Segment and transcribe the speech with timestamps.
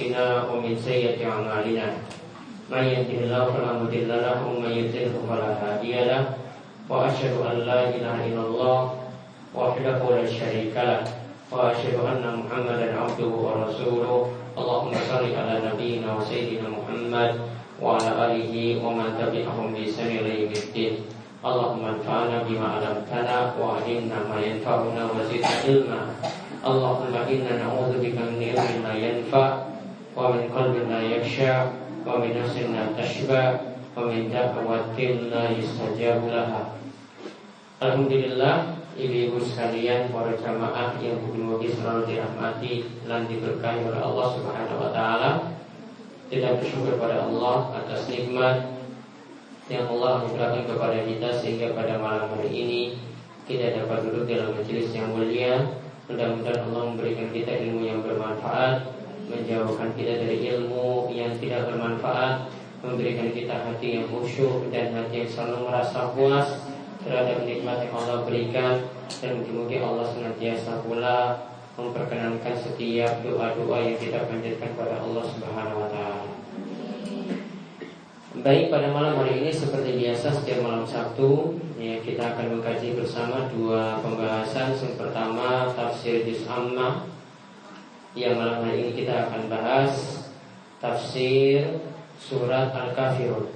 [0.00, 1.84] أنفسنا ومن سيئة أعمالنا
[2.70, 6.24] من يهده الله فلا مضل له ومن يضلله فلا هادي له
[6.88, 8.78] وأشهد أن لا إله إلا الله
[9.54, 11.04] وحده لا شريك له
[11.52, 14.12] وأشهد أن محمدا عبده ورسوله
[14.58, 17.32] اللهم صل على نبينا وسيدنا محمد
[17.82, 18.54] وعلى آله
[18.84, 20.92] ومن تبعهم بإحسان إلى يوم الدين
[21.44, 26.00] اللهم انفعنا بما علمتنا وعلمنا ما ينفعنا وزدنا علما
[26.66, 29.69] اللهم إنا نعوذ بك من علم لا ينفع
[30.15, 31.55] ومن قلب لا يخشع
[32.07, 33.45] ومن نفس لا تشبع
[33.97, 34.99] ومن دعوة
[35.31, 36.63] لا يستجاب لها
[37.75, 44.89] Alhamdulillah ibu-ibu sekalian para jamaah yang mugi-mugi selalu dirahmati dan diberkahi oleh Allah Subhanahu wa
[44.95, 45.31] taala.
[46.31, 48.79] Kita bersyukur pada Allah atas nikmat
[49.67, 52.81] yang Allah anugerahkan kepada kita sehingga pada malam hari ini
[53.43, 55.75] kita dapat duduk dalam majelis yang mulia.
[56.07, 58.87] Mudah-mudahan Allah memberikan kita ilmu yang bermanfaat,
[59.30, 62.50] menjauhkan kita dari ilmu yang tidak bermanfaat,
[62.82, 66.48] memberikan kita hati yang khusyuk dan hati yang selalu merasa puas
[67.06, 68.74] terhadap nikmat yang Allah berikan
[69.22, 75.88] dan mungkin Allah senantiasa pula memperkenankan setiap doa-doa yang kita panjatkan kepada Allah Subhanahu wa
[75.88, 76.28] taala.
[78.40, 83.50] Baik pada malam hari ini seperti biasa setiap malam Sabtu ya, kita akan mengkaji bersama
[83.52, 84.72] dua pembahasan.
[84.76, 87.04] Yang pertama tafsir juz amma
[88.18, 90.26] yang malam hari ini kita akan bahas
[90.82, 91.78] tafsir
[92.18, 93.46] surat Al-Kafirun.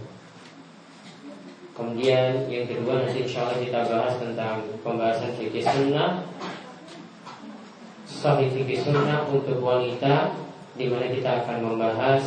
[1.75, 6.23] Kemudian yang kedua nanti insya Allah kita bahas tentang pembahasan fikih sunnah
[8.07, 10.39] Sahih fikih sunnah untuk wanita
[10.79, 12.23] di mana kita akan membahas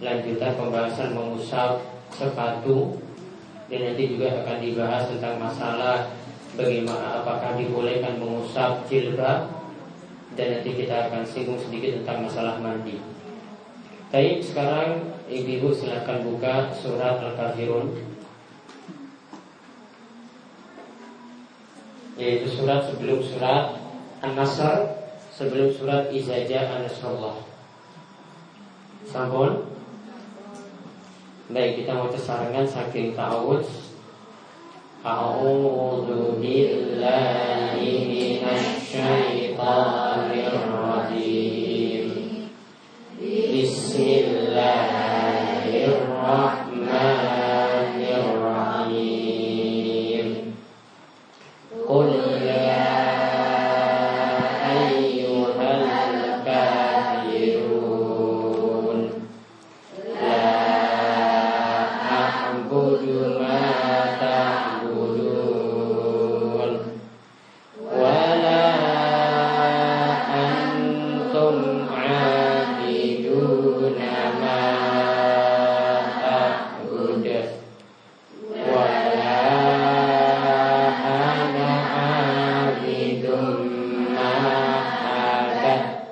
[0.00, 2.96] lanjutan pembahasan mengusap sepatu
[3.68, 6.08] dan nanti juga akan dibahas tentang masalah
[6.56, 9.55] bagaimana apakah dibolehkan mengusap jilbab
[10.36, 13.00] dan nanti kita akan singgung sedikit tentang masalah mandi.
[14.12, 17.90] Baik, sekarang ibu-ibu silakan buka surat Al-Kafirun
[22.16, 23.76] yaitu surat sebelum surat
[24.24, 24.96] An-Nasr
[25.32, 27.44] sebelum surat Izaja An-Nasrullah.
[29.08, 29.68] Sampun?
[31.52, 33.94] Baik, kita mau tersarangan saking ta'awudz.
[35.06, 39.35] A'udzu billahi minasy
[40.54, 42.05] الرحيم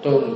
[0.05, 0.34] Tum,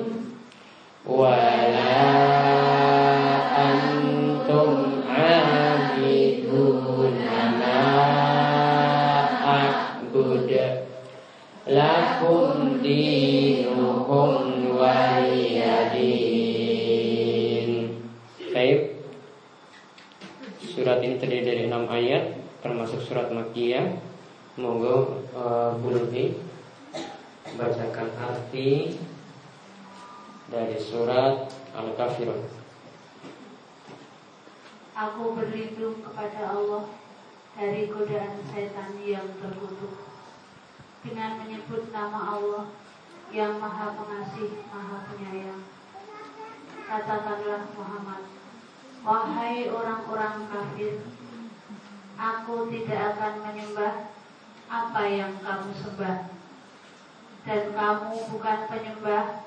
[59.09, 59.41] bukan penyembah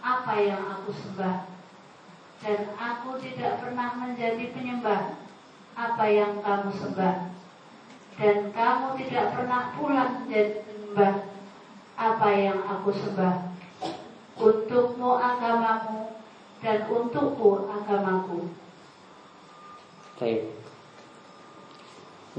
[0.00, 1.36] apa yang aku sembah
[2.40, 5.12] dan aku tidak pernah menjadi penyembah
[5.76, 7.16] apa yang kamu sembah
[8.16, 11.14] dan kamu tidak pernah pula menjadi penyembah
[12.00, 13.52] apa yang aku sembah
[14.40, 16.16] untukmu agamamu
[16.64, 18.48] dan untukku agamaku.
[20.16, 20.48] Baik.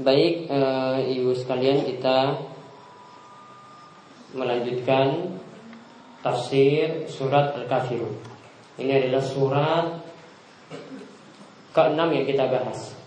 [0.02, 2.42] Baik, eh, ibu sekalian kita
[4.34, 5.38] melanjutkan
[6.26, 8.18] tafsir surat Al-Kafirun.
[8.82, 9.86] Ini adalah surat
[11.70, 12.98] keenam yang kita bahas.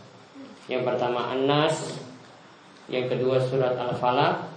[0.71, 2.00] Yang pertama An-Nas,
[2.88, 4.48] yang kedua surat Al-Falaq,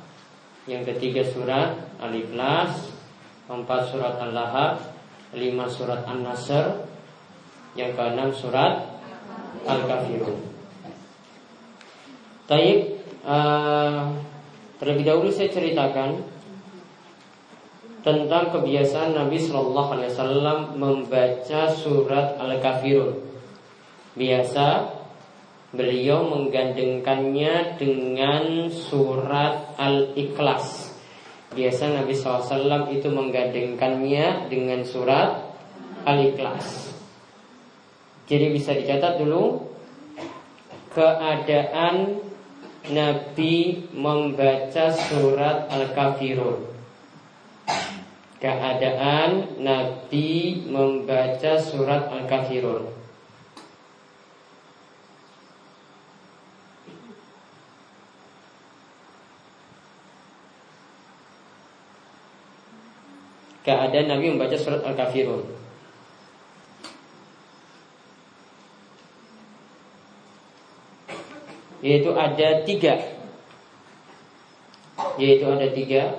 [0.70, 2.94] yang ketiga surat Al-Ikhlas,
[3.50, 4.94] empat surat Al-Lahab,
[5.34, 6.86] lima surat An-Nasr,
[7.74, 8.86] yang keenam surat
[9.66, 10.38] Al-Kafirun.
[12.46, 12.78] Taib,
[13.26, 14.12] uh,
[14.78, 16.20] terlebih dahulu saya ceritakan
[18.02, 23.14] tentang kebiasaan Nabi Shallallahu Alaihi Wasallam membaca surat Al-Kafirun.
[24.18, 24.90] Biasa
[25.72, 30.92] beliau menggandengkannya dengan surat Al-Ikhlas.
[31.52, 35.52] Biasa Nabi SAW itu menggandengkannya dengan surat
[36.04, 36.92] Al-Ikhlas.
[38.26, 39.68] Jadi bisa dicatat dulu
[40.96, 42.20] keadaan
[42.90, 46.71] Nabi membaca surat Al-Kafirun.
[48.42, 53.02] Keadaan Nabi membaca surat Al-Kafirun.
[63.62, 65.46] keadaan Nabi membaca surat Al-Kafirun.
[71.82, 72.94] Yaitu ada tiga
[75.18, 76.14] Yaitu ada tiga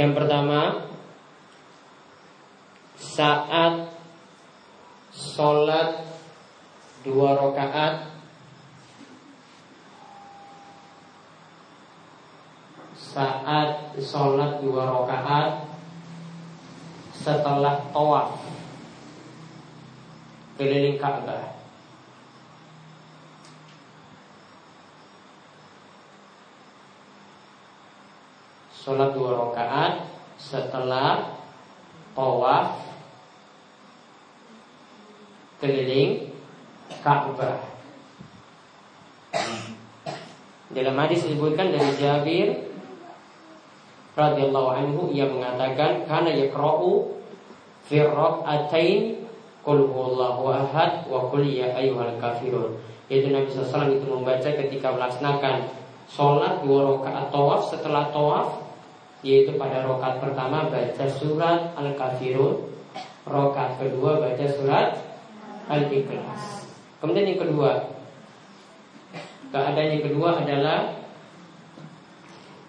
[0.00, 0.60] Yang pertama
[2.96, 3.92] Saat
[5.12, 6.08] Sholat
[7.02, 8.12] Dua rakaat
[13.12, 15.68] saat sholat dua rakaat
[17.12, 18.40] setelah tawaf
[20.56, 21.61] keliling Ka'bah.
[28.82, 30.10] Sholat dua rakaat
[30.42, 31.38] setelah
[32.18, 32.82] tawaf
[35.62, 36.34] keliling
[37.06, 37.62] Ka'bah.
[40.74, 42.74] Dalam hadis disebutkan dari Jabir
[44.18, 47.22] radhiyallahu anhu ia mengatakan karena yaqra'u
[47.86, 49.22] fi rak'atain
[49.62, 52.82] qul huwallahu ahad wa qul ya ayyuhal kafirun.
[53.06, 55.70] Yaitu Nabi SAW itu membaca ketika melaksanakan
[56.10, 58.61] sholat dua rakaat tawaf setelah tawaf
[59.22, 62.66] yaitu pada rakaat pertama baca surat al-kafirun,
[63.22, 64.98] rakaat kedua baca surat
[65.70, 66.66] al-ikhlas.
[66.98, 67.70] Kemudian yang kedua,
[69.54, 71.02] keadaan yang kedua adalah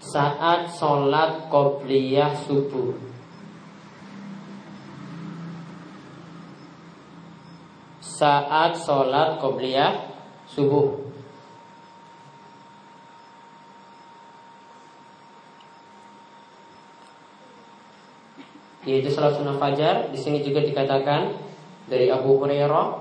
[0.02, 2.94] saat sholat qobliyah subuh.
[8.02, 10.14] Saat sholat qobliyah
[10.46, 11.03] subuh.
[18.83, 20.12] Yaitu salat sunnah fajar.
[20.12, 21.31] Di sini juga dikatakan
[21.88, 23.00] dari Abu Hurairah,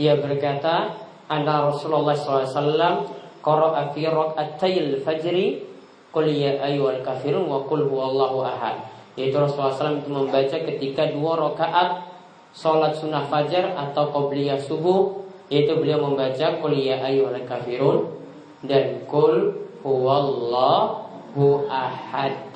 [0.00, 0.96] ia berkata,
[1.28, 3.08] Anda Rasulullah SAW
[3.44, 5.68] qara'a fi rak'atayil fajri
[6.12, 8.84] Qul ya ayyuhal kafirun wa qul huwallahu ahad.
[9.16, 12.12] Yaitu Rasulullah SAW itu membaca ketika dua rakaat
[12.52, 18.12] Sholat sunnah fajar atau qobliyah subuh Yaitu beliau membaca Qul ya ayyuhal kafirun
[18.60, 22.52] Dan Qul huwallahu ahad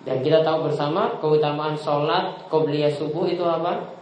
[0.00, 4.00] Dan kita tahu bersama keutamaan sholat qobliyah subuh itu apa?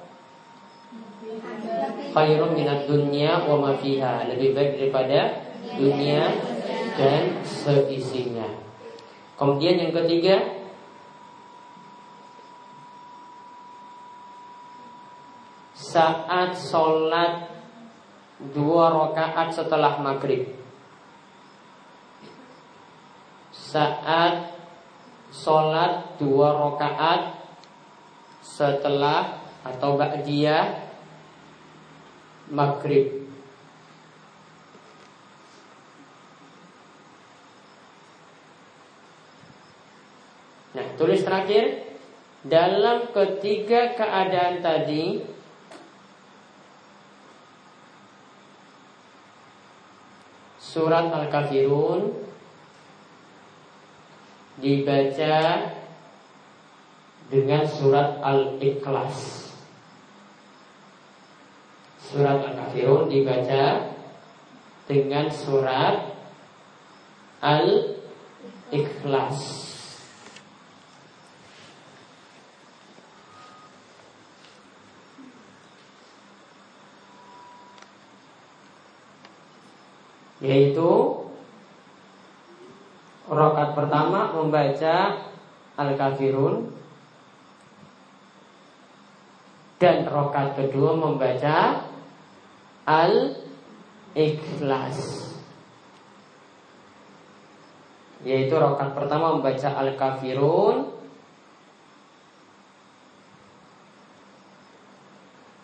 [2.14, 5.42] Khairun minat dunya wa ma fiha Lebih baik daripada
[5.74, 6.22] dunia
[6.94, 8.46] dan seisinya.
[9.34, 10.38] Kemudian yang ketiga
[15.74, 17.50] Saat sholat
[18.54, 20.46] Dua rakaat setelah maghrib
[23.50, 24.57] Saat
[25.28, 27.36] Sholat dua rakaat
[28.40, 30.88] Setelah Atau ba'diyah
[32.48, 33.28] Maghrib.
[40.72, 41.84] Nah, tulis terakhir.
[42.46, 45.20] Dalam ketiga keadaan tadi
[50.56, 52.27] surat Al-Kafirun
[54.58, 55.70] dibaca
[57.30, 59.46] dengan surat Al-Ikhlas.
[62.02, 63.94] Surat Al-Kafirun dibaca
[64.88, 66.16] dengan surat
[67.44, 68.08] Al-Ikhlas.
[80.38, 81.18] Yaitu
[83.28, 85.18] Rokat pertama membaca
[85.78, 86.74] Al-Kafirun.
[89.78, 91.86] Dan rokat kedua membaca
[92.82, 94.18] Al-Ikhlas.
[98.26, 100.98] Yaitu rokat pertama membaca Al-Kafirun.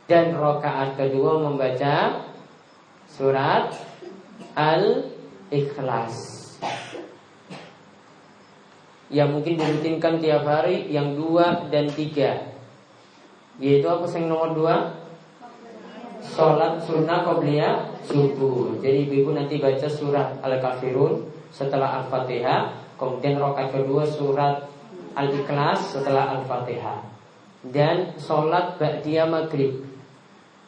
[0.05, 2.23] Dan rokaat kedua membaca
[3.09, 3.73] surat
[4.55, 6.44] Al-Ikhlas
[9.13, 12.55] Yang mungkin dirutinkan tiap hari Yang dua dan tiga.
[13.61, 14.77] Yaitu apa yang nomor dua?
[16.25, 18.81] Sholat sunnah qobliyah subuh.
[18.81, 24.71] Jadi ibu nanti baca surat Al-Kafirun Setelah Al-Fatihah Kemudian rokaat kedua surat
[25.15, 27.03] Al-Ikhlas setelah Al-Fatihah.
[27.65, 29.83] Dan sholat Ba'diyah Maghrib.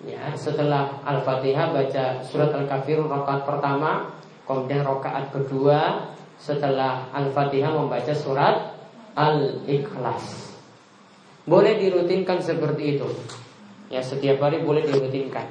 [0.07, 4.12] Ya, setelah Al-Fatihah baca surat Al-Kafirun rakaat pertama,
[4.45, 8.76] kemudian rakaat kedua setelah Al-Fatihah membaca surat
[9.16, 10.55] Al-Ikhlas.
[11.47, 13.09] Boleh dirutinkan seperti itu.
[13.88, 15.47] Ya, setiap hari boleh dirutinkan.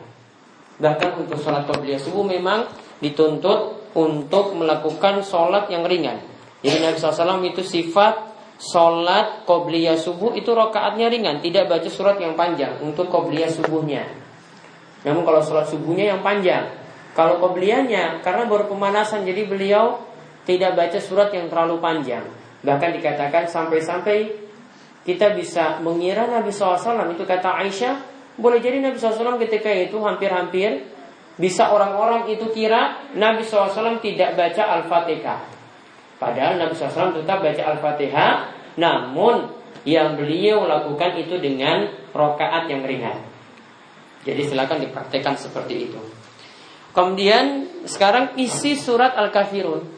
[0.75, 2.67] Bahkan untuk sholat qobliyah subuh memang
[2.99, 6.19] dituntut untuk melakukan sholat yang ringan.
[6.59, 12.35] Jadi Nabi SAW itu sifat sholat qobliyah subuh itu rokaatnya ringan, tidak baca surat yang
[12.35, 14.03] panjang untuk qobliyah subuhnya.
[15.07, 16.65] Namun kalau sholat subuhnya yang panjang
[17.15, 20.01] Kalau pembeliannya karena baru pemanasan Jadi beliau
[20.45, 22.25] tidak baca surat yang terlalu panjang.
[22.65, 24.45] Bahkan dikatakan sampai-sampai
[25.05, 27.95] Kita bisa mengira Nabi SAW Itu kata Aisyah
[28.41, 30.89] Boleh jadi Nabi SAW ketika itu hampir-hampir
[31.37, 35.39] Bisa orang-orang itu kira Nabi SAW tidak baca Al-Fatihah.
[36.15, 38.33] Padahal Nabi SAW tetap baca Al-Fatihah.
[38.79, 39.51] Namun
[39.83, 43.19] yang beliau lakukan itu dengan rokaat yang ringan.
[44.23, 45.99] Jadi silakan dipraktekkan seperti itu.
[46.95, 49.94] Kemudian sekarang isi surat Al-Kafirun.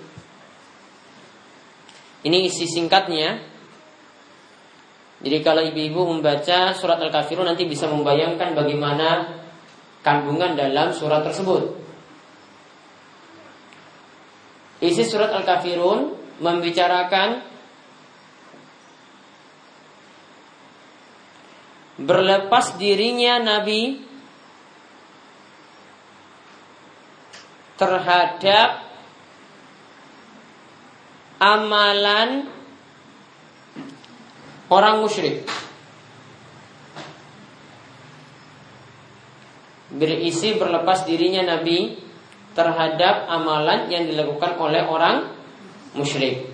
[2.28, 3.40] Ini isi singkatnya.
[5.24, 9.40] Jadi kalau ibu-ibu membaca surat Al-Kafirun nanti bisa membayangkan bagaimana
[10.04, 11.72] kandungan dalam surat tersebut.
[14.84, 17.48] Isi surat Al-Kafirun membicarakan
[21.98, 24.06] berlepas dirinya Nabi
[27.80, 28.87] terhadap
[31.38, 32.50] amalan
[34.68, 35.46] orang musyrik.
[39.88, 41.96] Berisi berlepas dirinya Nabi
[42.54, 45.32] terhadap amalan yang dilakukan oleh orang
[45.96, 46.54] musyrik.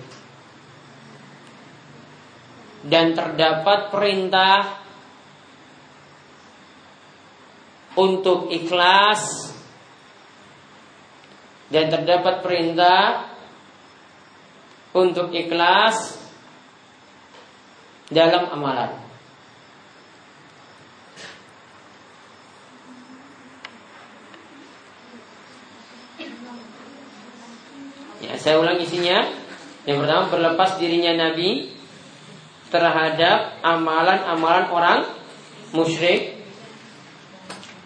[2.84, 4.84] Dan terdapat perintah
[7.96, 9.54] untuk ikhlas
[11.72, 13.33] dan terdapat perintah
[14.94, 16.22] untuk ikhlas
[18.08, 18.94] dalam amalan.
[28.22, 29.26] Ya, saya ulang isinya.
[29.84, 31.68] Yang pertama berlepas dirinya Nabi
[32.72, 35.00] terhadap amalan-amalan orang
[35.76, 36.40] musyrik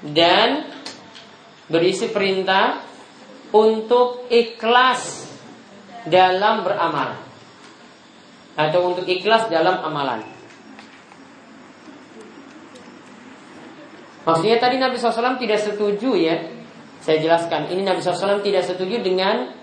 [0.07, 0.71] dan
[1.67, 2.87] berisi perintah
[3.51, 5.27] untuk ikhlas
[6.07, 7.19] dalam beramal.
[8.55, 10.23] Atau untuk ikhlas dalam amalan.
[14.23, 16.37] Maksudnya tadi Nabi SAW tidak setuju ya.
[16.99, 19.55] Saya jelaskan Ini Nabi SAW tidak setuju dengan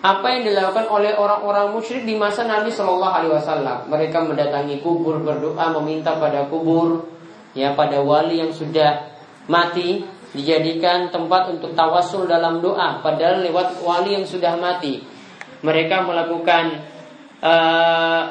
[0.00, 6.16] Apa yang dilakukan oleh orang-orang musyrik Di masa Nabi SAW Mereka mendatangi kubur berdoa Meminta
[6.16, 7.10] pada kubur
[7.52, 9.12] Ya pada wali yang sudah
[9.50, 10.04] mati
[10.36, 15.00] dijadikan tempat untuk tawasul dalam doa padahal lewat wali yang sudah mati
[15.64, 16.84] mereka melakukan
[17.40, 18.22] uh,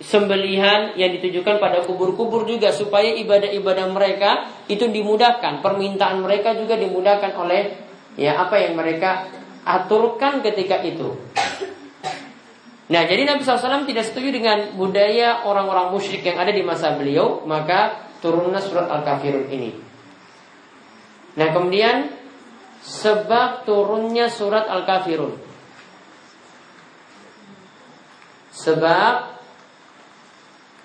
[0.00, 4.30] sembelihan yang ditujukan pada kubur-kubur juga supaya ibadah-ibadah mereka
[4.68, 7.62] itu dimudahkan permintaan mereka juga dimudahkan oleh
[8.18, 9.28] ya apa yang mereka
[9.64, 11.16] aturkan ketika itu
[12.84, 17.40] Nah, jadi Nabi SAW tidak setuju dengan budaya orang-orang musyrik yang ada di masa beliau,
[17.48, 19.72] maka turunlah surat Al-Kafirun ini.
[21.34, 22.14] Nah kemudian
[22.80, 25.43] sebab turunnya surat Al-Kafirun.
[28.54, 29.14] Sebab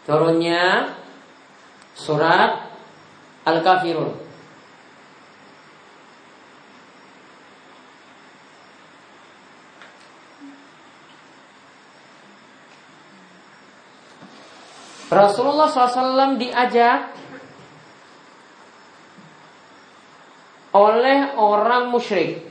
[0.09, 0.97] turunnya
[1.93, 2.65] surat
[3.45, 4.29] Al-Kafirun.
[15.09, 17.09] Rasulullah SAW diajak
[20.69, 22.45] oleh orang musyrik.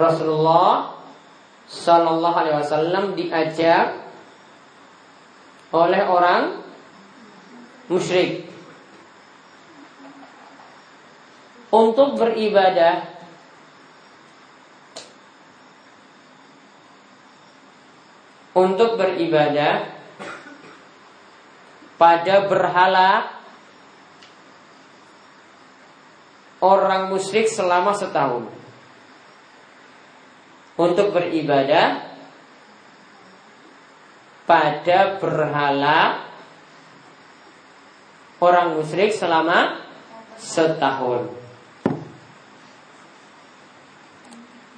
[0.00, 1.01] Rasulullah
[1.72, 3.96] Sallallahu Alaihi Wasallam diajak
[5.72, 6.60] oleh orang
[7.88, 8.44] musyrik.
[11.72, 13.08] Untuk beribadah.
[18.52, 19.88] Untuk beribadah
[21.96, 23.32] pada berhala
[26.60, 28.61] orang musyrik selama setahun
[30.76, 32.12] untuk beribadah
[34.48, 36.28] pada berhala
[38.42, 39.80] orang musyrik selama
[40.36, 41.30] setahun.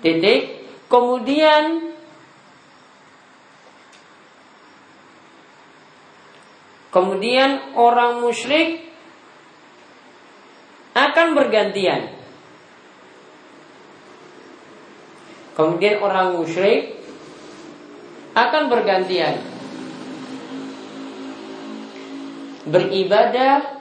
[0.05, 0.63] Titik.
[0.85, 1.95] Kemudian
[6.95, 8.87] Kemudian orang musyrik
[10.95, 12.13] akan bergantian.
[15.55, 16.99] Kemudian orang musyrik
[18.35, 19.39] akan bergantian
[22.67, 23.79] beribadah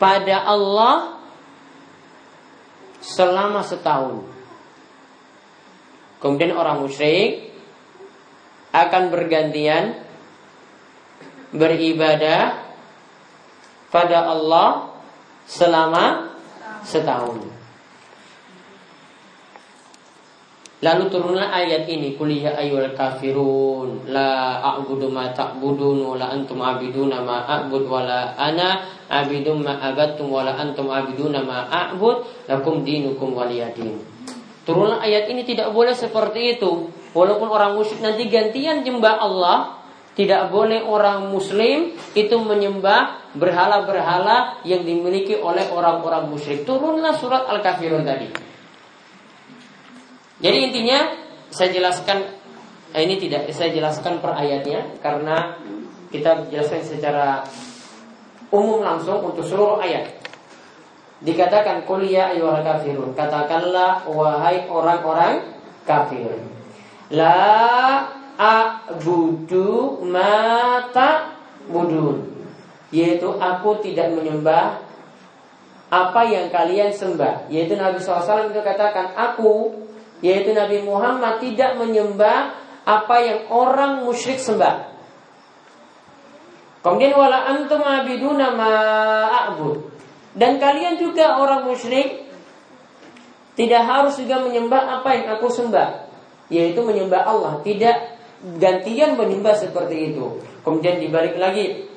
[0.00, 1.20] pada Allah
[3.04, 4.24] selama setahun.
[6.24, 7.52] Kemudian orang musyrik
[8.72, 10.00] akan bergantian
[11.50, 12.64] beribadah
[13.90, 14.94] pada Allah
[15.50, 16.32] selama
[16.86, 17.49] setahun.
[20.80, 27.20] Lalu turunlah ayat ini kuliah ayyul kafirun la a'budu ma ta'budun wa la antum abiduna
[27.20, 28.80] ma a'bud wa la ana
[29.12, 34.00] abidum ma abattum wa la antum abiduna ma a'bud lakum dinukum waliyadin.
[34.64, 36.88] Turunlah ayat ini tidak boleh seperti itu.
[37.12, 39.84] Walaupun orang musyrik nanti gantian jembah Allah,
[40.16, 46.64] tidak boleh orang muslim itu menyembah berhala-berhala yang dimiliki oleh orang-orang musyrik.
[46.64, 48.49] Turunlah surat Al-Kafirun tadi.
[50.40, 51.12] Jadi intinya
[51.52, 52.24] saya jelaskan
[52.96, 55.60] eh, ini tidak saya jelaskan per ayatnya karena
[56.08, 57.44] kita jelaskan secara
[58.50, 60.10] umum langsung untuk seluruh ayat.
[61.20, 63.12] Dikatakan kuliah ayuhal kafirun.
[63.12, 65.52] Katakanlah wahai orang-orang
[65.84, 66.40] kafir.
[67.12, 68.08] La
[68.40, 71.36] a'budu mata
[71.68, 72.24] budun.
[72.88, 74.80] Yaitu aku tidak menyembah
[75.92, 77.52] apa yang kalian sembah.
[77.52, 79.76] Yaitu Nabi SAW itu katakan aku
[80.20, 84.88] yaitu Nabi Muhammad tidak menyembah apa yang orang musyrik sembah.
[86.80, 89.92] Kemudian wala antum abiduna ma'abud.
[90.32, 92.24] Dan kalian juga orang musyrik
[93.58, 96.08] tidak harus juga menyembah apa yang aku sembah,
[96.48, 98.16] yaitu menyembah Allah, tidak
[98.56, 100.40] gantian menyembah seperti itu.
[100.64, 101.90] Kemudian dibalik lagi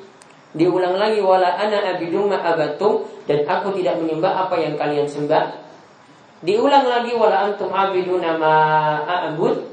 [0.54, 5.64] diulang lagi wala ana abidum ma'abatum dan aku tidak menyembah apa yang kalian sembah
[6.44, 8.56] Diulang lagi wala antum abiduna ma
[9.08, 9.64] a'bud.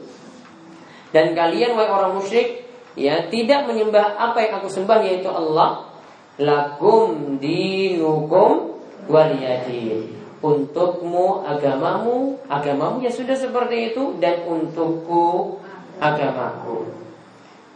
[1.11, 2.63] Dan kalian wahai orang musyrik
[2.95, 5.91] ya tidak menyembah apa yang aku sembah yaitu Allah.
[6.39, 8.79] Lakum dinukum
[9.11, 10.15] waliyadin.
[10.41, 15.59] Untukmu agamamu agamamu ya sudah seperti itu dan untukku
[15.99, 16.87] agamaku.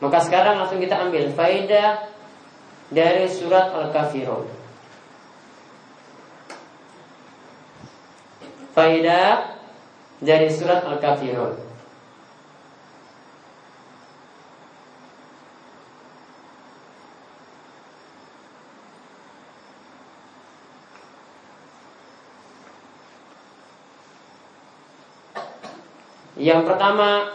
[0.00, 2.09] Maka sekarang langsung kita ambil faedah
[2.94, 4.63] dari surat al-kafirun
[8.74, 9.54] Faidah
[10.18, 11.62] dari surat Al-Kafirun.
[26.34, 27.30] Yang pertama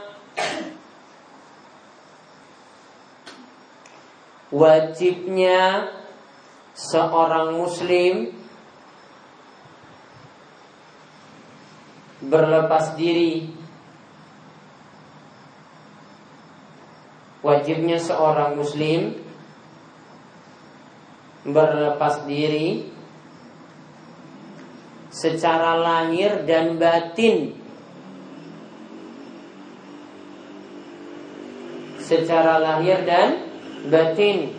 [4.52, 5.88] Wajibnya
[6.75, 8.38] Seorang muslim
[12.23, 13.47] berlepas diri.
[17.39, 19.15] Wajibnya seorang muslim
[21.47, 22.84] Berlepas diri
[25.10, 27.55] Secara lahir dan batin.
[32.03, 33.49] Secara lahir dan
[33.89, 34.53] batin.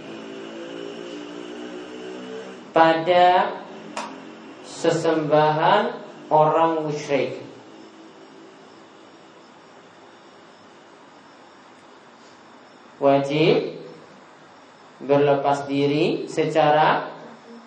[2.74, 3.56] Pada
[4.66, 7.49] sesembahan orang musyrik
[13.00, 13.80] wajib
[15.00, 17.08] berlepas diri secara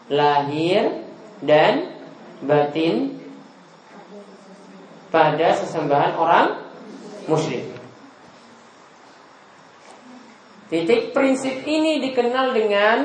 [0.07, 1.03] lahir
[1.41, 1.89] dan
[2.45, 3.17] batin
[5.09, 6.47] pada sesembahan orang
[7.25, 7.73] musyrik.
[10.69, 12.97] Titik prinsip ini dikenal dengan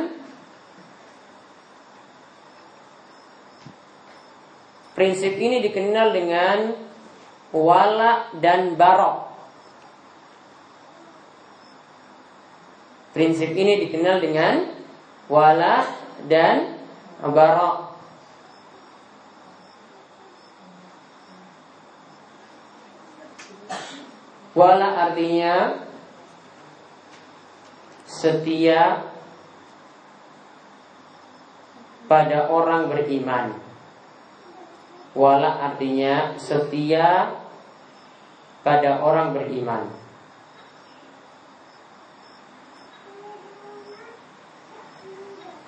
[4.96, 6.58] prinsip ini dikenal dengan
[7.52, 9.27] wala dan barok.
[13.18, 14.62] Prinsip ini dikenal dengan
[15.26, 15.82] wala
[16.30, 16.78] dan
[17.18, 17.90] bara.
[24.54, 25.82] Wala artinya
[28.06, 29.02] setia
[32.06, 33.58] pada orang beriman.
[35.18, 37.34] Wala artinya setia
[38.62, 39.97] pada orang beriman.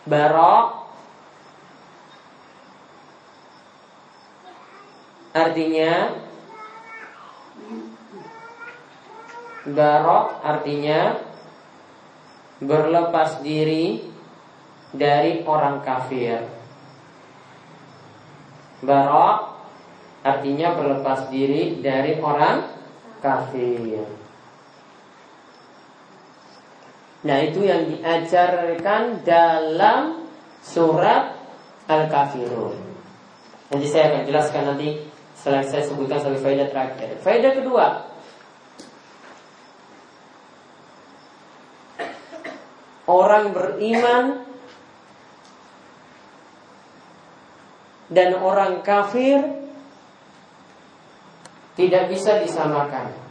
[0.08, 0.88] Barok
[5.36, 6.20] artinya
[9.70, 11.20] Barok artinya
[12.64, 14.00] berlepas diri
[14.90, 16.48] dari orang kafir.
[18.80, 19.38] Barok
[20.24, 22.72] artinya berlepas diri dari orang
[23.20, 24.19] kafir.
[27.20, 30.24] Nah itu yang diajarkan dalam
[30.64, 31.36] surat
[31.84, 32.76] Al-Kafirun.
[33.70, 34.88] Nanti saya akan jelaskan nanti
[35.36, 37.08] setelah saya sebutkan sebagai faedah terakhir.
[37.22, 37.86] Faedah kedua,
[43.10, 44.24] orang beriman
[48.10, 49.38] dan orang kafir
[51.74, 53.29] tidak bisa disamakan.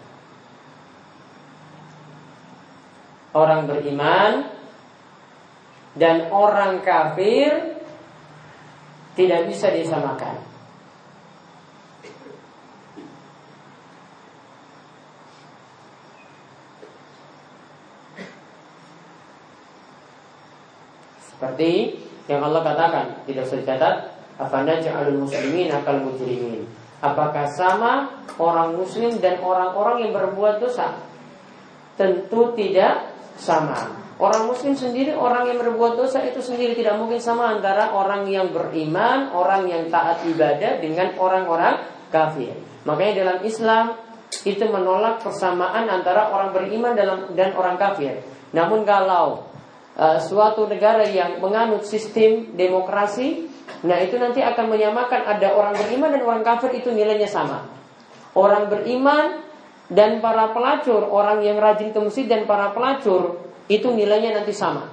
[3.39, 4.51] Orang beriman
[5.95, 7.79] dan orang kafir
[9.15, 10.43] tidak bisa disamakan.
[21.23, 21.95] Seperti
[22.27, 23.95] yang Allah katakan tidak usah dicatat
[24.35, 26.67] Afanda ja'alul muslimin akal mujrimin
[26.99, 30.99] Apakah sama orang muslim dan orang-orang yang berbuat dosa?
[31.95, 33.08] Tentu tidak
[33.39, 38.27] sama Orang muslim sendiri, orang yang berbuat dosa itu sendiri tidak mungkin sama antara orang
[38.27, 42.51] yang beriman, orang yang taat ibadah dengan orang-orang kafir.
[42.83, 43.95] Makanya dalam Islam
[44.43, 48.19] itu menolak persamaan antara orang beriman dalam dan orang kafir.
[48.51, 49.47] Namun kalau
[49.95, 53.47] uh, suatu negara yang menganut sistem demokrasi,
[53.87, 57.71] nah itu nanti akan menyamakan ada orang beriman dan orang kafir itu nilainya sama.
[58.35, 59.47] Orang beriman
[59.89, 64.85] dan para pelacur, orang yang rajin ke masjid dan para pelacur itu nilainya nanti sama.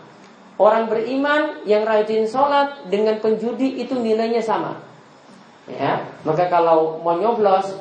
[0.57, 4.81] Orang beriman yang rajin sholat dengan penjudi itu nilainya sama.
[5.69, 7.77] Ya, maka kalau mau nyoblos,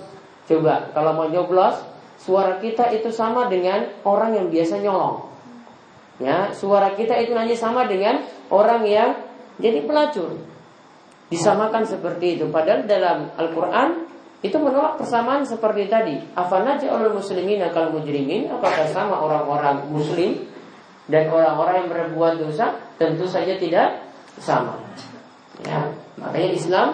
[0.51, 1.79] coba kalau mau nyoblos,
[2.19, 5.31] suara kita itu sama dengan orang yang biasa nyolong.
[6.19, 9.23] Ya, suara kita itu nanti sama dengan orang yang
[9.55, 10.35] jadi pelacur.
[11.31, 12.51] Disamakan seperti itu.
[12.51, 14.03] Padahal dalam Al-Quran
[14.45, 16.15] itu menolak persamaan seperti tadi.
[16.37, 18.53] Afanaja oleh muslimin akal mujrimin.
[18.53, 20.45] Apakah sama orang-orang muslim
[21.09, 22.77] dan orang-orang yang berbuat dosa?
[23.01, 24.05] Tentu saja tidak
[24.37, 24.77] sama.
[25.65, 25.89] Ya,
[26.21, 26.87] makanya Islam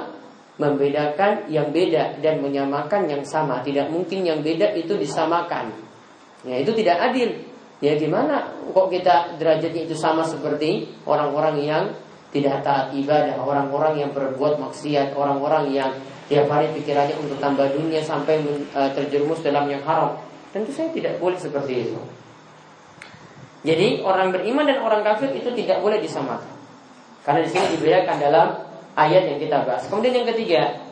[0.56, 3.60] membedakan yang beda dan menyamakan yang sama.
[3.60, 5.76] Tidak mungkin yang beda itu disamakan.
[6.48, 7.52] Ya, itu tidak adil.
[7.82, 8.46] Ya gimana
[8.78, 11.84] kok kita derajatnya itu sama seperti orang-orang yang
[12.30, 15.92] tidak taat ibadah, orang-orang yang berbuat maksiat, orang-orang yang
[16.32, 18.40] tiap hari pikirannya untuk tambah dunia sampai
[18.72, 20.16] uh, terjerumus dalam yang haram.
[20.56, 22.00] Tentu saya tidak boleh seperti itu.
[23.68, 26.56] Jadi orang beriman dan orang kafir itu tidak boleh disamakan.
[27.28, 28.48] Karena di sini dibedakan dalam
[28.96, 29.86] ayat yang kita bahas.
[29.92, 30.88] Kemudian yang ketiga,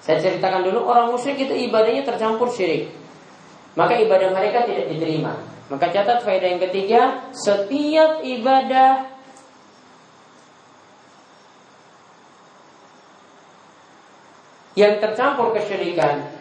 [0.00, 2.90] Saya ceritakan dulu orang musyrik itu ibadahnya tercampur syirik.
[3.78, 5.38] Maka ibadah mereka tidak diterima.
[5.70, 9.06] Maka catat faedah yang ketiga, setiap ibadah
[14.78, 16.38] yang tercampur kesyirikan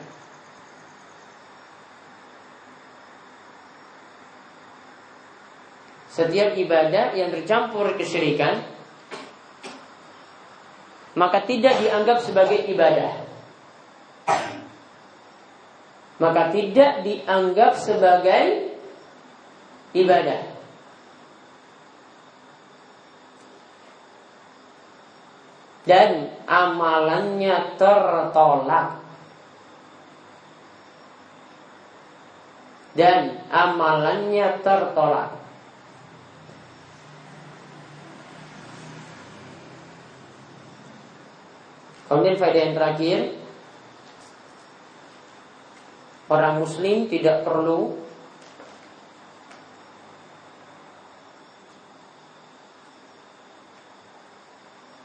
[6.10, 8.65] Setiap ibadah yang tercampur kesyirikan
[11.15, 13.30] Maka tidak dianggap sebagai ibadah
[16.20, 18.76] maka tidak dianggap sebagai
[19.96, 20.49] ibadah.
[25.89, 29.02] Dan amalannya tertolak.
[32.93, 35.34] Dan amalannya tertolak.
[42.10, 43.19] Kemudian faedah yang terakhir
[46.30, 48.09] Orang muslim tidak perlu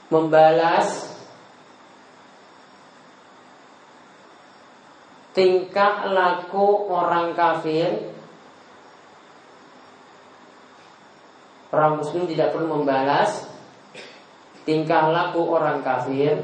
[0.08, 1.14] membalas
[5.34, 8.14] tingkah laku orang kafir.
[11.74, 13.50] Orang muslim tidak perlu membalas
[14.62, 16.38] tingkah laku orang kafir.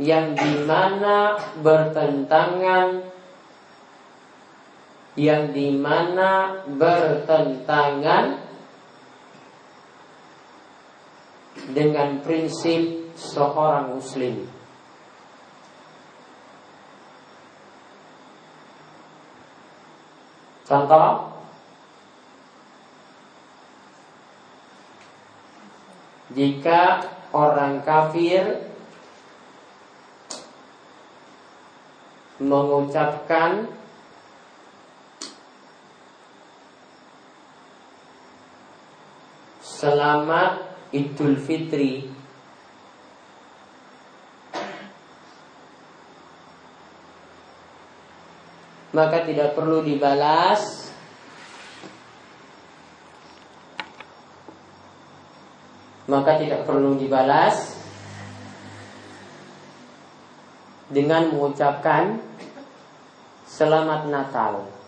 [0.00, 3.10] Yang di mana bertentangan
[5.18, 8.39] yang di mana bertentangan
[11.74, 14.46] dengan prinsip seorang muslim.
[20.70, 21.30] Contoh
[26.30, 27.02] Jika
[27.34, 28.70] orang kafir
[32.38, 33.66] mengucapkan
[39.58, 42.10] selamat Idul Fitri.
[48.90, 50.90] Maka tidak perlu dibalas.
[56.10, 57.78] Maka tidak perlu dibalas.
[60.90, 62.18] Dengan mengucapkan
[63.46, 64.79] selamat Natal.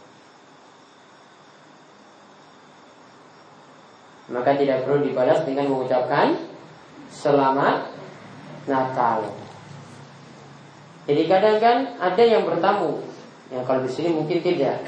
[4.33, 6.41] Maka tidak perlu dibalas dengan mengucapkan
[7.13, 7.93] selamat
[8.65, 9.29] Natal.
[11.05, 13.05] Jadi kadang kan ada yang bertamu.
[13.53, 14.81] Ya kalau di sini mungkin tidak.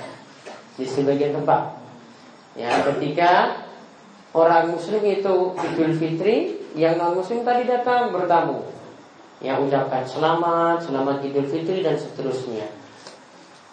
[0.81, 1.77] Di sebagian tempat.
[2.57, 3.63] Ya ketika
[4.33, 8.65] orang muslim itu Idul Fitri, yang non muslim tadi datang bertamu.
[9.45, 12.71] Yang ucapkan selamat, selamat Idul Fitri dan seterusnya.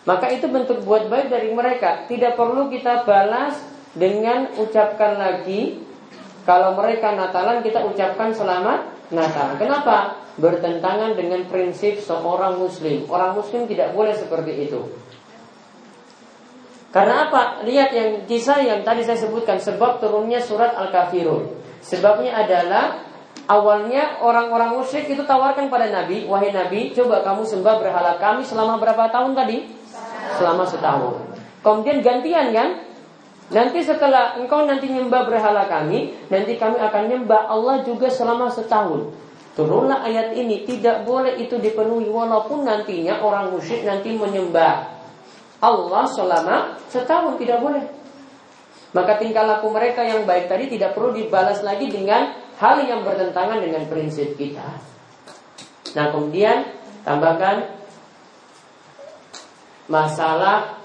[0.04, 2.10] Maka itu bentuk buat baik dari mereka.
[2.10, 3.54] Tidak perlu kita balas
[3.96, 5.84] dengan ucapkan lagi
[6.48, 9.60] kalau mereka Natalan kita ucapkan selamat Natal.
[9.60, 10.24] Kenapa?
[10.40, 13.06] Bertentangan dengan prinsip seorang muslim.
[13.12, 14.82] Orang muslim tidak boleh seperti itu.
[16.92, 17.64] Karena apa?
[17.64, 21.60] Lihat yang kisah yang tadi saya sebutkan sebab turunnya surat Al-Kafirun.
[21.80, 23.00] Sebabnya adalah
[23.48, 28.76] awalnya orang-orang musyrik itu tawarkan pada Nabi, wahai Nabi, coba kamu sembah berhala kami selama
[28.80, 29.72] berapa tahun tadi?
[30.36, 31.16] Selama setahun.
[31.64, 32.91] Kemudian gantian kan?
[33.52, 39.12] Nanti setelah engkau nanti nyembah berhala kami, nanti kami akan nyembah Allah juga selama setahun.
[39.52, 44.88] Turunlah ayat ini, tidak boleh itu dipenuhi walaupun nantinya orang musyrik nanti menyembah
[45.60, 47.84] Allah selama setahun tidak boleh.
[48.96, 53.60] Maka tingkah laku mereka yang baik tadi tidak perlu dibalas lagi dengan hal yang bertentangan
[53.60, 54.80] dengan prinsip kita.
[55.96, 56.72] Nah kemudian
[57.04, 57.72] tambahkan
[59.92, 60.81] masalah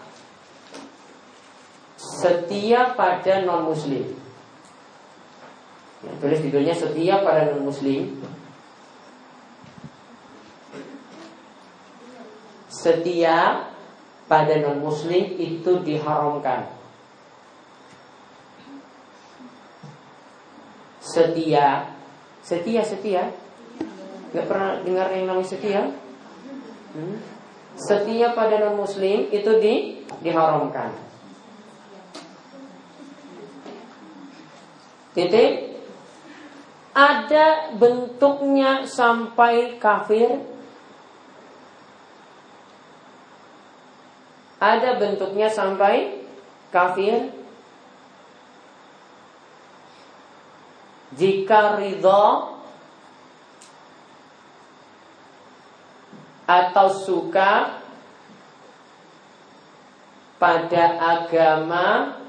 [2.06, 4.14] setia pada non muslim.
[6.06, 8.22] Ya, tulis judulnya setia pada non muslim.
[12.70, 13.66] Setia
[14.30, 16.70] pada non muslim itu diharamkan.
[21.02, 21.96] Setia,
[22.42, 23.34] setia, setia.
[24.34, 25.82] Gak pernah dengar yang namanya setia?
[26.92, 27.18] Hmm?
[27.78, 29.74] Setia pada non muslim itu di
[30.20, 31.05] diharamkan.
[35.16, 35.80] Titik.
[36.92, 40.44] Ada bentuknya sampai kafir.
[44.60, 46.20] Ada bentuknya sampai
[46.68, 47.32] kafir.
[51.16, 52.52] Jika ridho
[56.44, 57.80] Atau suka
[60.36, 62.20] Pada agama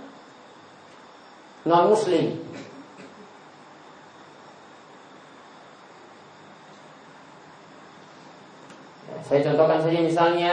[1.67, 2.46] Non-muslim
[9.27, 10.51] Saya contohkan saja misalnya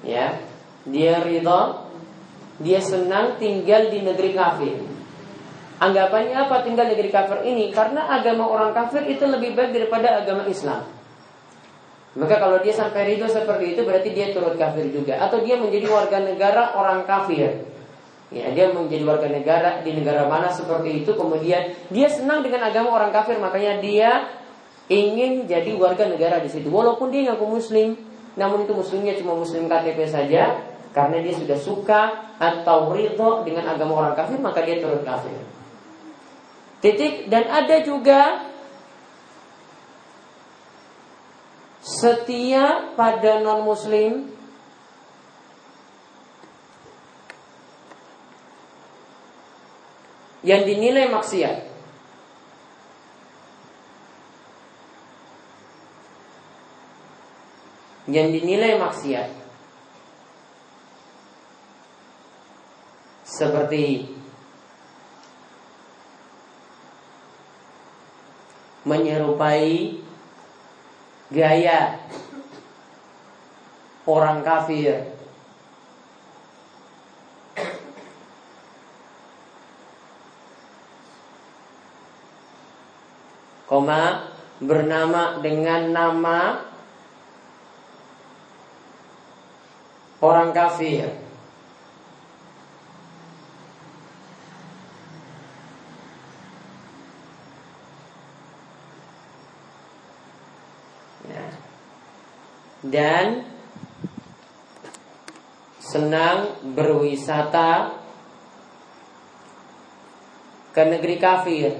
[0.00, 0.40] Ya
[0.88, 1.92] dia ridho,
[2.64, 4.80] dia senang tinggal di negeri kafir.
[5.80, 7.68] Anggapannya apa tinggal di negeri kafir ini?
[7.72, 10.84] Karena agama orang kafir itu lebih baik daripada agama Islam.
[12.10, 15.86] Maka kalau dia sampai ridho seperti itu berarti dia turut kafir juga Atau dia menjadi
[15.86, 17.70] warga negara orang kafir
[18.34, 22.98] Ya, dia menjadi warga negara di negara mana seperti itu Kemudian dia senang dengan agama
[22.98, 24.26] orang kafir Makanya dia
[24.90, 27.94] ingin jadi warga negara di situ Walaupun dia ngaku muslim
[28.40, 30.64] Namun itu muslimnya cuma muslim KTP saja
[30.96, 32.02] karena dia sudah suka
[32.40, 35.36] atau ridho dengan agama orang kafir maka dia turut kafir.
[36.80, 38.48] Titik dan ada juga
[41.84, 44.32] setia pada non muslim
[50.40, 51.69] yang dinilai maksiat.
[58.10, 59.40] Yang dinilai maksiat.
[63.30, 64.10] seperti
[68.84, 69.96] menyerupai
[71.32, 72.04] gaya
[74.04, 75.16] orang kafir.
[83.70, 84.26] Koma
[84.58, 86.38] bernama dengan nama
[90.20, 91.08] orang kafir.
[101.24, 101.46] Ya.
[102.84, 103.48] Dan
[105.80, 107.98] senang berwisata
[110.70, 111.72] ke negeri kafir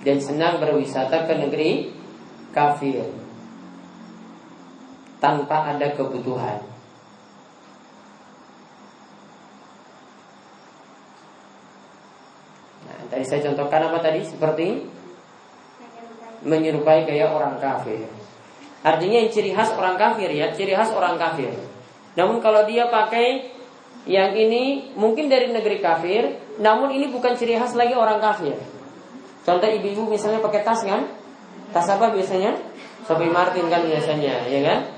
[0.00, 1.92] dan senang berwisata ke negeri
[2.56, 3.27] kafir
[5.18, 6.62] tanpa ada kebutuhan.
[12.86, 14.22] Nah, tadi saya contohkan apa tadi?
[14.22, 14.66] Seperti
[16.46, 18.06] menyerupai kayak orang kafir.
[18.86, 21.50] Artinya yang ciri khas orang kafir ya, ciri khas orang kafir.
[22.14, 23.58] Namun kalau dia pakai
[24.06, 28.54] yang ini mungkin dari negeri kafir, namun ini bukan ciri khas lagi orang kafir.
[29.42, 31.10] Contoh ibu-ibu misalnya pakai tas kan?
[31.74, 32.54] Tas apa biasanya?
[33.08, 34.97] Sophie Martin kan biasanya, ya kan?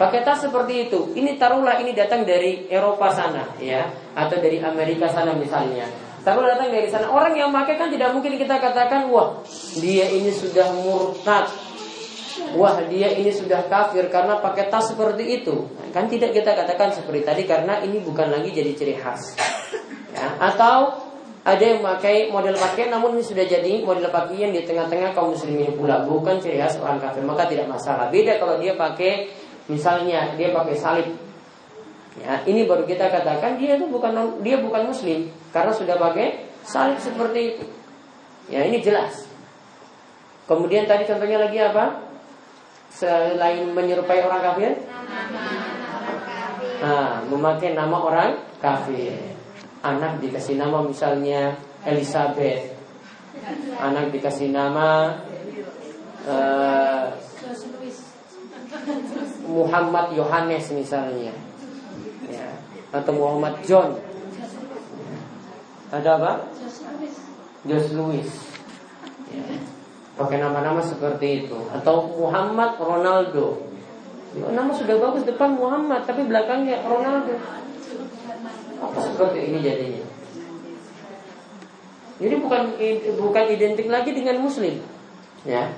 [0.00, 1.12] Pakai tas seperti itu.
[1.12, 3.84] Ini taruhlah ini datang dari Eropa sana, ya,
[4.16, 5.84] atau dari Amerika sana misalnya.
[6.24, 7.12] Taruh datang dari sana.
[7.12, 9.44] Orang yang pakai kan tidak mungkin kita katakan, wah,
[9.76, 11.52] dia ini sudah murtad,
[12.56, 17.20] Wah dia ini sudah kafir karena pakai tas seperti itu Kan tidak kita katakan seperti
[17.22, 19.36] tadi Karena ini bukan lagi jadi ciri khas
[20.14, 21.10] ya, Atau
[21.40, 25.72] ada yang memakai model pakaian namun ini sudah jadi model pakaian di tengah-tengah kaum muslimin
[25.76, 29.30] pula Bukan ciri khas orang kafir Maka tidak masalah Beda kalau dia pakai
[29.70, 31.08] Misalnya dia pakai salib
[32.18, 36.98] Ya, ini baru kita katakan dia itu bukan dia bukan muslim karena sudah pakai salib
[36.98, 37.64] seperti itu.
[38.50, 39.30] Ya, ini jelas.
[40.50, 42.10] Kemudian tadi contohnya lagi apa?
[42.90, 44.72] selain menyerupai orang kafir?
[46.82, 49.14] Nah, memakai nama orang kafir.
[49.80, 51.54] Anak dikasih nama misalnya
[51.86, 52.74] Elizabeth.
[53.78, 55.22] Anak dikasih nama
[56.26, 57.14] uh,
[59.50, 61.34] Muhammad Yohanes misalnya.
[62.30, 62.48] Ya.
[62.94, 63.98] Atau Muhammad John.
[65.90, 66.32] Ada apa?
[67.66, 68.30] Jos Louis.
[69.34, 69.44] Ya
[70.20, 73.64] pakai nama-nama seperti itu atau Muhammad Ronaldo
[74.36, 77.40] nama sudah bagus depan Muhammad tapi belakangnya Ronaldo
[78.84, 80.04] apa seperti ini jadinya
[82.20, 82.76] jadi bukan
[83.16, 84.84] bukan identik lagi dengan Muslim
[85.48, 85.72] ya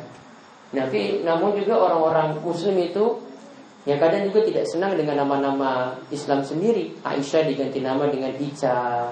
[0.74, 3.22] tapi namun juga orang-orang Muslim itu
[3.82, 6.94] Ya kadang juga tidak senang dengan nama-nama Islam sendiri.
[7.02, 9.10] Aisyah diganti nama dengan Ica.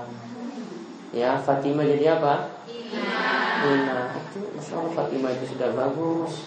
[1.10, 2.54] Ya Fatimah jadi apa?
[3.66, 4.14] Ina.
[4.14, 6.46] Itu Masya Allah Fatimah itu sudah bagus.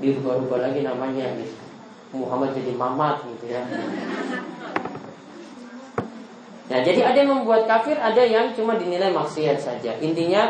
[0.00, 1.60] Dirubah-rubah lagi namanya gitu.
[2.16, 3.60] Muhammad jadi Mamat gitu ya.
[6.70, 10.00] Nah jadi ada yang membuat kafir Ada yang cuma dinilai maksiat saja.
[10.00, 10.48] Intinya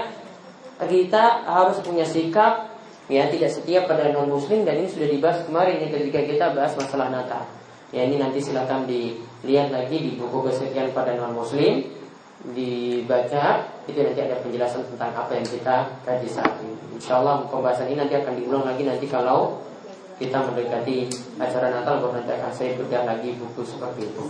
[0.79, 2.69] kita harus punya sikap
[3.11, 6.73] Ya tidak setia pada non muslim Dan ini sudah dibahas kemarin ya, Ketika kita bahas
[6.79, 7.42] masalah Natal
[7.90, 12.01] Ya ini nanti silahkan dilihat lagi Di buku kesekian pada non muslim
[12.40, 15.77] dibaca itu nanti ada penjelasan tentang apa yang kita
[16.09, 16.73] kaji saat ini.
[16.96, 19.61] Insya Allah pembahasan ini nanti akan diulang lagi nanti kalau
[20.16, 24.25] kita mendekati acara Natal baru nanti akan saya bedah lagi buku seperti itu.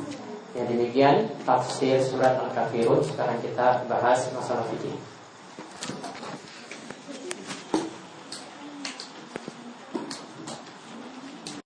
[0.59, 1.15] Yang demikian
[1.47, 4.99] tafsir surat Al-Kafirun sekarang kita bahas masalah fikih.